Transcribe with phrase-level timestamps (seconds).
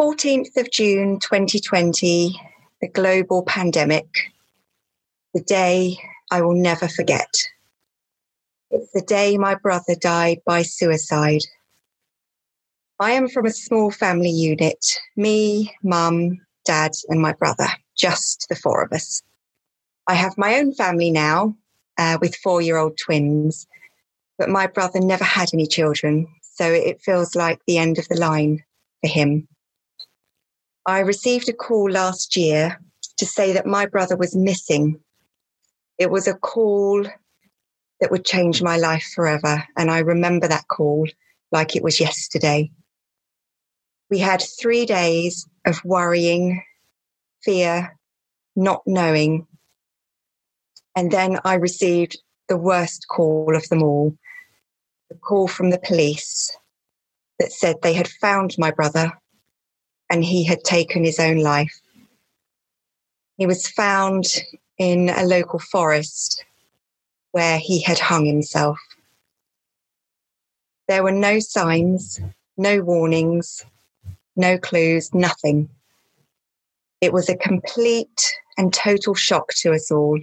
[0.00, 2.40] 14th of June 2020,
[2.80, 4.06] the global pandemic,
[5.34, 5.98] the day
[6.30, 7.28] I will never forget.
[8.70, 11.40] It's the day my brother died by suicide.
[13.00, 18.54] I am from a small family unit me, mum, dad, and my brother, just the
[18.54, 19.20] four of us.
[20.06, 21.56] I have my own family now
[21.98, 23.66] uh, with four year old twins,
[24.38, 28.16] but my brother never had any children, so it feels like the end of the
[28.16, 28.62] line
[29.02, 29.48] for him.
[30.88, 32.80] I received a call last year
[33.18, 34.98] to say that my brother was missing.
[35.98, 37.04] It was a call
[38.00, 39.62] that would change my life forever.
[39.76, 41.06] And I remember that call
[41.52, 42.70] like it was yesterday.
[44.08, 46.64] We had three days of worrying,
[47.42, 47.94] fear,
[48.56, 49.46] not knowing.
[50.96, 52.16] And then I received
[52.48, 54.16] the worst call of them all
[55.10, 56.56] the call from the police
[57.38, 59.12] that said they had found my brother
[60.10, 61.80] and he had taken his own life.
[63.36, 64.24] He was found
[64.78, 66.44] in a local forest
[67.32, 68.78] where he had hung himself.
[70.88, 72.20] There were no signs,
[72.56, 73.64] no warnings,
[74.36, 75.68] no clues, nothing.
[77.00, 80.18] It was a complete and total shock to us all.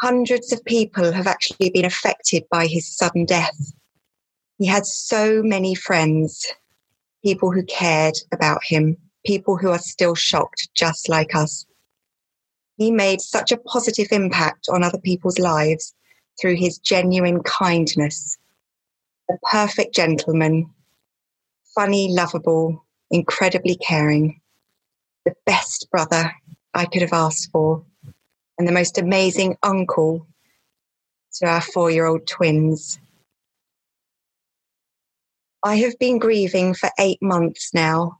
[0.00, 3.72] Hundreds of people have actually been affected by his sudden death.
[4.58, 6.52] He had so many friends
[7.24, 11.64] people who cared about him, people who are still shocked, just like us.
[12.76, 15.94] He made such a positive impact on other people's lives
[16.38, 18.36] through his genuine kindness.
[19.30, 20.70] A perfect gentleman,
[21.74, 24.40] funny, lovable, incredibly caring,
[25.24, 26.30] the best brother
[26.74, 27.82] I could have asked for,
[28.58, 30.26] and the most amazing uncle
[31.34, 32.98] to our four year old twins.
[35.66, 38.18] I have been grieving for eight months now,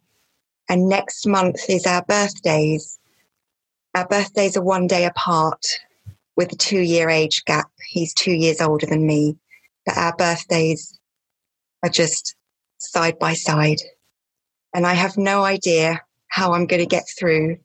[0.71, 2.99] and next month is our birthdays.
[3.95, 5.63] Our birthdays are one day apart
[6.37, 7.67] with a two year age gap.
[7.87, 9.37] He's two years older than me,
[9.85, 10.99] but our birthdays
[11.83, 12.35] are just
[12.79, 13.83] side by side.
[14.75, 17.59] And I have no idea how I'm going to get through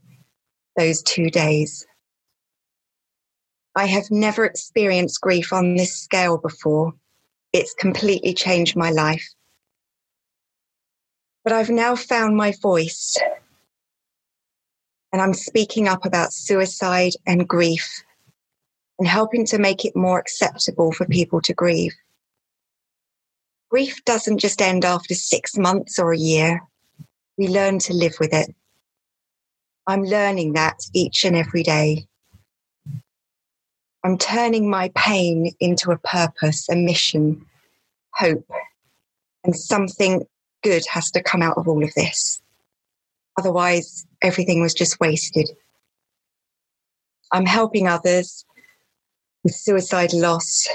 [0.76, 1.88] those two days.
[3.78, 6.96] I have never experienced grief on this scale before.
[7.54, 9.26] It's completely changed my life.
[11.50, 13.18] But I've now found my voice
[15.12, 18.04] and I'm speaking up about suicide and grief
[19.00, 21.96] and helping to make it more acceptable for people to grieve.
[23.72, 26.62] Grief doesn't just end after six months or a year.
[27.40, 28.54] We learn to live with it.
[29.88, 32.06] I'm learning that each and every day.
[34.04, 37.44] I'm turning my pain into a purpose, a mission,
[38.14, 38.48] hope,
[39.44, 40.28] and something
[40.64, 42.42] good has to come out of all of this.
[43.38, 45.50] Otherwise, everything was just wasted.
[47.32, 48.46] I'm helping others
[49.44, 50.68] with suicide loss,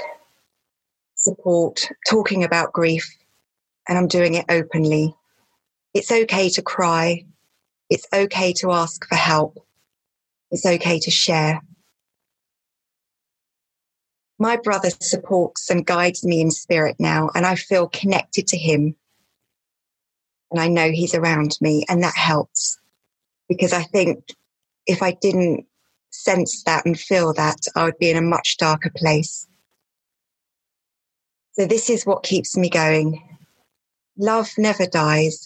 [1.15, 3.07] support, talking about grief,
[3.87, 5.15] and I'm doing it openly.
[5.93, 7.25] It's okay to cry.
[7.89, 9.63] It's okay to ask for help.
[10.49, 11.61] It's okay to share.
[14.39, 18.95] My brother supports and guides me in spirit now, and I feel connected to him
[20.55, 22.79] and I know he's around me, and that helps
[23.49, 24.23] because I think
[24.87, 25.65] if I didn't
[26.11, 29.45] sense that and feel that, I would be in a much darker place.
[31.59, 33.21] So, this is what keeps me going.
[34.17, 35.45] Love never dies.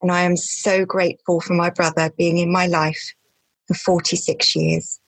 [0.00, 3.14] And I am so grateful for my brother being in my life
[3.66, 5.00] for 46 years.